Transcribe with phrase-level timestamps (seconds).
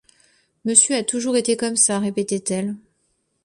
[0.65, 2.75] Monsieur a toujours été comme ça, répétait-elle.